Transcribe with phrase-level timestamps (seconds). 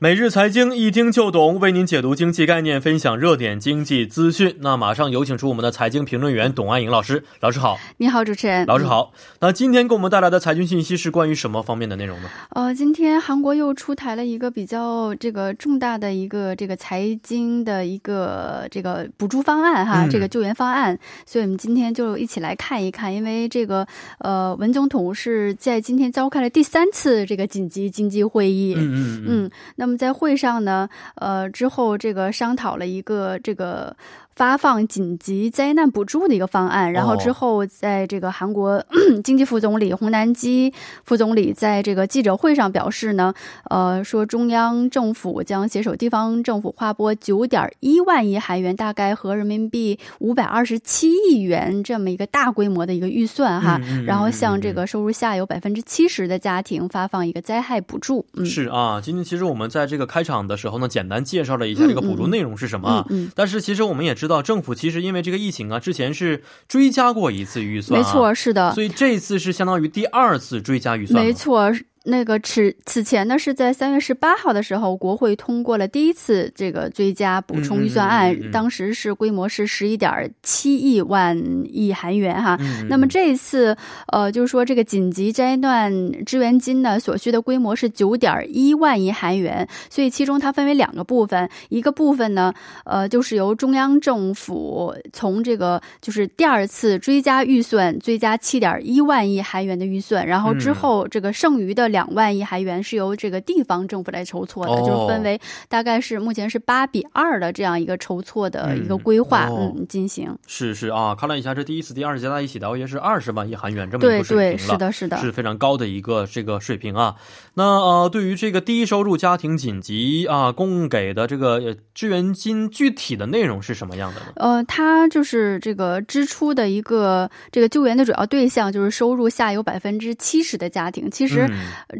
[0.00, 4.54] 每日财经一听就懂，为您解读经济概念，分享热点经济资讯。
[4.60, 7.24] 那马上有请出我们的财经评论员董爱颖老师。
[7.40, 8.64] 老师好，你好，主持人。
[8.66, 9.12] 老师好。
[9.40, 12.28] 那今天给我们带来的财经信息是关于什么方面的内容呢？
[12.50, 20.96] 呃，今天韩国又出台了一个比较这个重大的一个这个财经的一个这个补助方案哈，这个救援方案。
[21.26, 23.84] 所以我们今天就一起来看一看，因为这个
[24.20, 28.76] 呃文总统是在今天召开了第三次这个紧急经济会议。
[28.78, 29.50] 嗯嗯嗯。
[29.74, 33.96] 那那么在会上呢，呃，之后这个商讨了一个这个。
[34.38, 38.80] 发放紧急灾难补助的一个方案，然后之后在这个韩国
[39.24, 43.34] 经济副总理洪南基副总理在这个记者会上表示呢，
[43.68, 58.24] 呃，说中央政府将携手地方政府划拨九点一万亿韩元，大概合人民币五百二十七亿元这么一个大规模的一个预算哈，然后向这个收入下游百分之七十的家庭发放一个灾害补助。
[58.44, 63.04] 是啊，今天其实我们在这个开场的时候呢，简单介绍了一下这个补助内容是什么，
[63.34, 64.27] 但是其实我们也知。
[64.28, 71.72] 知道政府其实因为这个疫情啊，之前是追加过一次预算，没错，是的，所以这次是相当于第二次追加预算，没错。
[72.04, 82.58] 那个此此前呢，是在三月十八号的时候，国会通过了第一次这个追加补充预算案，当时是规模是十一点七亿万亿韩元哈。
[82.88, 83.76] 那么这一次，
[84.12, 85.92] 呃，就是说这个紧急灾难
[86.24, 92.54] 支援金呢，所需的规模是九点一万亿韩元，所以其中它分为两个部分，一个部分呢，
[92.84, 101.98] 呃，就是由中央政府从这个就是第二次追加预算追加七点一万亿韩元的预算，然后之后这个剩余的两。
[101.98, 105.36] 两万亿韩元是由这个地方政府来筹措的，就是分为
[105.68, 110.32] 大概是目前是八比二的这样一个筹措的一个规划，嗯，进行。
[110.46, 117.16] 是是啊，看了一下，这第一次、第二次加在一起，大约是二十万亿韩元这么一个水平了，是的，是的，是非常高的一个这个水平啊。
[117.54, 124.26] 那呃，对于这个低收入家庭紧急啊供给的这个支援金，具体的内容是什么样的呢？
[124.36, 131.48] 呃，它就是这个支出的一个这个救援的主要对象就是收入下有百分之七十的家庭，其实。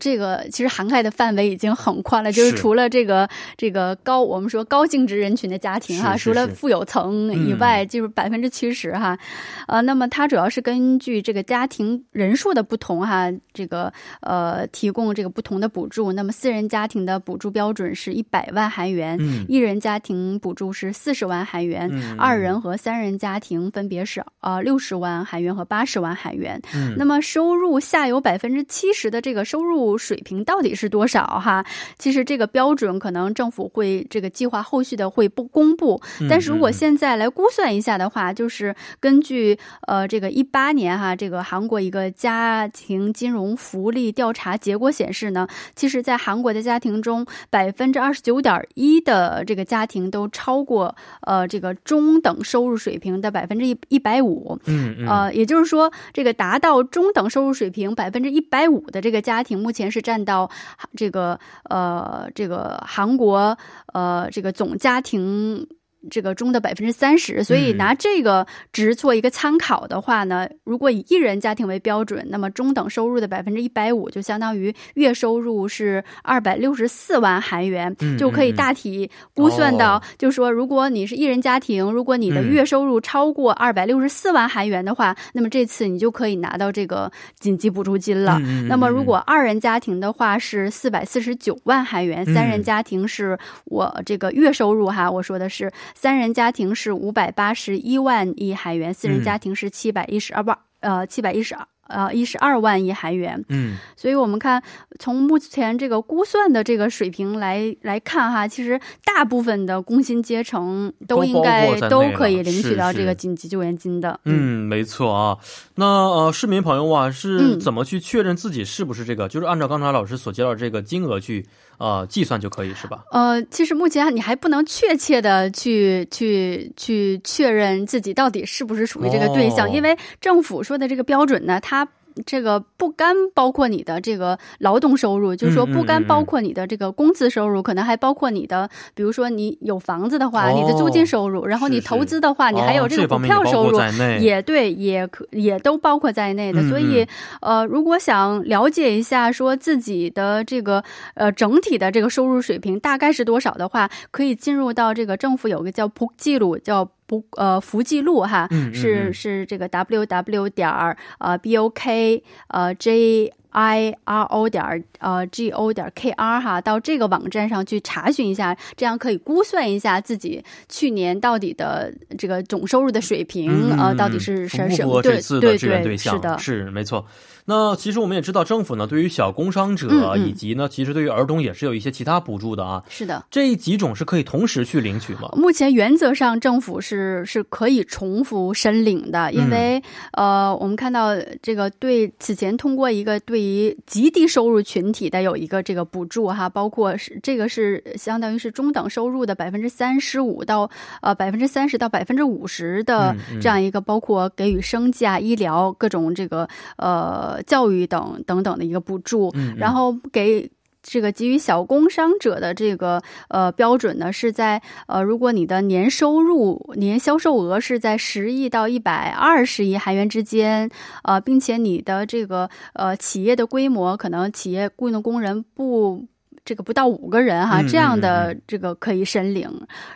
[0.00, 9.18] 这个其实涵盖的范围已经很宽了，就是除了这个这个高我们说高净值人群的家庭哈，除了富有层以外，就是百分之七十哈，
[9.66, 16.12] 呃，那么它主要是根据这个家庭人数的不同哈，这个呃提供这个不同的补助。
[16.12, 19.18] 那么四人家庭的补助标准是一百万韩元，
[19.48, 26.60] 一人家庭补助是四十万韩元，二人和三人家庭分别是呃六十万韩元和八十万韩元。
[26.96, 29.67] 那么收入下有百分之七十的这个收入。
[29.68, 31.24] 入水平到底是多少？
[31.26, 31.64] 哈，
[31.98, 36.00] 其实这个标准可能政府会这个计划后续的会不公布。
[36.28, 54.58] 但是如果现在来估算一下的话，就是根据呃这个一八年哈这个韩国一个家庭金融福利调查结果显示呢，其实，在韩国的家庭中，百分之二十九点一的这个家庭都超过呃这个中等收入水平的百分之一一百五。
[54.66, 55.08] 嗯嗯。
[55.08, 59.57] 呃，也就是说，这个达到中等收入水平百分之一百五的这个家庭。
[59.58, 60.48] 目前是占到
[60.96, 63.56] 这个呃这个韩国
[63.92, 65.66] 呃这个总家庭。
[66.10, 87.10] 这个中的百分之三十，所以拿这个值做一个参考的话呢，如果以一人家庭为标准，那么中等收入的百分之一百五就相当于月收入是二百六十四万韩元，就可以大体估算到，就是说，如果你是一人家庭，如果你的月收入超过二百六十四万韩元的话，那么这次你就可以拿到这个
[87.40, 88.38] 紧急补助金了。
[88.68, 95.68] 那么如果二人家庭的话是四百四十九万韩元，三人家庭是我这个月收入哈，我说的是。
[95.94, 103.44] 三人家庭是五百八十一万亿韩元，四人家庭是七百一十二万，呃，七百一十二，呃，一十二万亿韩元。
[103.48, 104.62] 嗯，所以我们看
[104.98, 114.18] 从目前这个估算的这个水平来来看哈，其实大部分的工薪阶层都应该都可以领取到这个紧急救援金的。
[114.24, 115.38] 嗯，没错啊。
[115.74, 119.28] 那呃，市民朋友啊，是怎么去确认自己是不是这个？
[119.28, 121.46] 就是按照刚才老师所介绍这个金额去。
[121.78, 123.04] 呃，计算就可以是吧？
[123.12, 131.88] 呃，其实目前你还不能确切的去去去确认自己到底是不是属于这个对象，因为政府说的这个标准呢，它。
[132.26, 143.78] 这个不干包括你的这个劳动收入，就是说不干包括你的这个工资收入，可能还包括你的，比如说你有房子的话，你的租金收入，然后你投资的话，你还有这个股票收入，
[144.20, 146.62] 也对，也可也都包括在内的。
[146.68, 147.06] 所以，
[147.40, 150.82] 呃，如果想了解一下说自己的这个
[151.14, 156.88] 呃整体的这个收入水平大概是多少的话，可以进入到这个政府有个叫普记录叫。
[157.08, 165.90] 不呃，福记录哈，是是这个 w w 点儿呃 b o k 呃 j i r o 点儿呃 g o 点
[165.94, 177.04] k r 哈，到这个网站上去查询一下，这样可以估算一下自己去年到底的这个总收入的水平呃，到底是什什么对对对是的，是没错。
[177.50, 182.84] 那其实我们也知道，政府呢对于小工商者以及呢，其实对于儿童也是有一些其他补助的啊。
[182.90, 185.30] 是的，这几种是可以同时去领取吗？
[185.34, 200.70] 目前原则上政府是是可以重复申领的，因为呃，我们看到这个对此前通过一个对于极低收入群体的有一个这个补助哈，包括是这个是相当于是中等收入的百分之三十五到
[201.00, 207.42] 呃百分之三十到百分之五十的这样一个，包括给予生计啊、医疗各种这个呃。
[207.46, 210.50] 教育等等等的一个补助，然后给
[210.90, 220.70] 这个给予小工商者的这个呃标准呢，是在呃，如果你的年收入年销售额是在十亿到一百二十亿韩元之间，
[221.02, 226.06] 呃，并且你的这个呃企业的规模可能企业雇佣的工人不。
[226.48, 229.46] 这个不到五个人哈，这样的这个可以申领。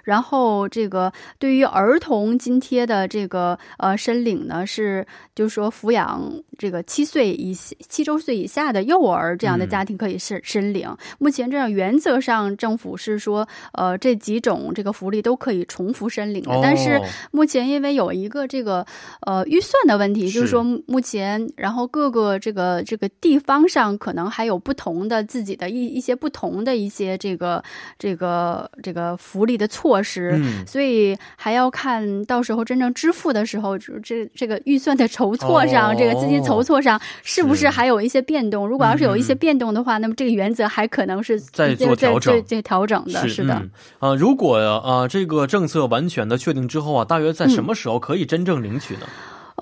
[0.04, 10.94] 然后这个对于儿童津贴的这个呃申领呢，是就是说抚养这个七岁以七周岁以下的幼儿这样的家庭可以申申领。
[11.18, 16.60] 目前这样原则上政府是说呃这几种这个福利都可以重复申领的。
[16.62, 17.00] 但是
[17.30, 18.84] 目前因为有一个这个
[19.22, 26.41] 呃预算的问题，就是说目前然后各个这个这个地方上可能还有不同的自己的一一些不同。
[26.42, 27.62] 同的一些这个
[27.96, 38.66] 这个这个福利的措施，所以还要看到时候真正支付的时候，这这个预算的筹措上，这个资金筹措上是不是还有一些变动？
[38.66, 43.28] 如果要是有一些变动的话，那么这个原则还可能是在做调整、在调整的。
[43.28, 43.62] 是的，
[44.00, 49.06] 啊，如果啊这个政策完全的确定之后啊，大约在什么时候可以真正领取呢？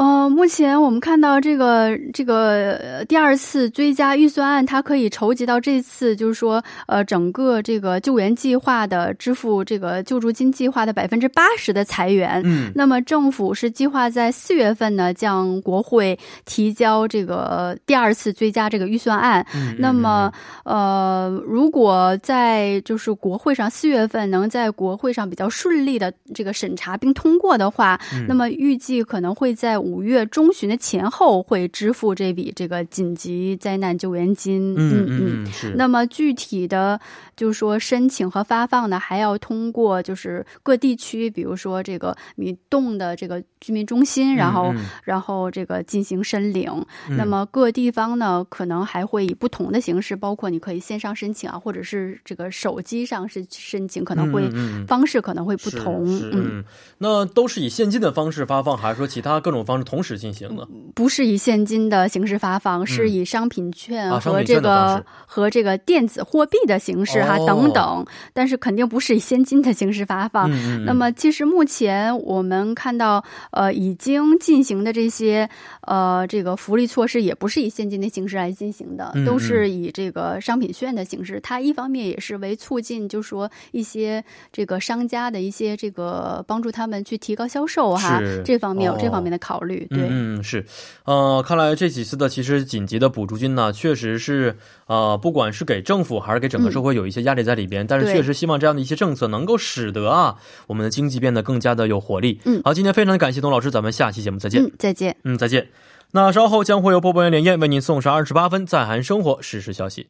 [0.00, 12.40] 呃，目前我们看到这个这个第二次追加预算案，它可以筹集到这次就是说，呃，整个这个救援计划的支付这个救助金计划的百分之八十的裁员。
[12.46, 19.46] 嗯，那么政府是计划在四月份呢，向国会提交这个第二次追加这个预算案。
[19.54, 20.32] 嗯，那么
[20.64, 29.78] 呃，如果在就是国会上四月份能在国会上比较顺利的这个审查并通过的话，那么预计可能会在。
[29.89, 34.74] 五月中旬的前后会支付这笔这个紧急灾难救援金。
[34.78, 35.74] 嗯嗯，是。
[35.76, 37.00] 那么具体的，
[37.36, 44.72] 就是说申请和发放呢，还要通过就是各地区，比如说这个米动的这个居民中心，然后
[45.02, 46.70] 然后这个进行申领。
[47.08, 54.48] 那么各地方呢，可能还会以不同的形式，包括你可以线上申请啊，或者是这个手机上是申请，可能会
[54.86, 56.06] 方式可能会不同。
[56.32, 56.64] 嗯，
[56.98, 59.79] 那都是以现金的方式发放，还是说其他各种方？
[59.84, 70.50] 同时进行的，不是以现金的形式发放，是以商品券和这个和这个电子货币的形式哈等等，但是肯定不是以现金的形式发放。
[70.84, 75.48] 那么，其实目前我们看到，呃，已经进行的这些
[75.82, 81.40] 呃这个福利措施，也不是以现金的形式来进行的，都是以这个商品券的形式。
[81.40, 89.86] 它一方面也是为促进，就说一些这个商家的一些这个帮助他们去提高销售哈，这方面有这方面的考虑。
[89.90, 90.64] 对，嗯是，
[91.04, 100.36] 呃，看来这几次的其实紧急的补助金呢，确实是呃，不管是给政府还是给整个社会有一些压力在里边，但是确实希望这样的一些政策能够使得啊，
[100.66, 102.40] 我们的经济变得更加的有活力。
[102.44, 104.62] 嗯，好，今天非常的感谢董老师，咱们下期节目再见。
[104.62, 105.16] 嗯，再见。
[105.24, 105.68] 嗯，再见。
[106.12, 110.08] 那稍后将会有播报员连燕为您送上二十八分在韩生活实时消息。